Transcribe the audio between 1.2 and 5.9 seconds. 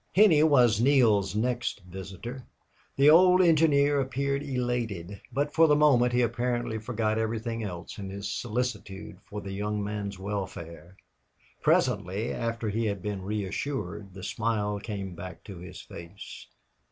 next visitor. The old engineer appeared elated, but for the